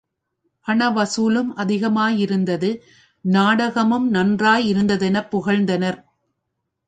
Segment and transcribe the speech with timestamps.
[0.67, 2.69] பண வசூலும் அதிகமாயிருந்தது
[3.25, 5.99] நாடகமும் நன்றாய் இருந்ததெனப் புகழ்ந்தனர்.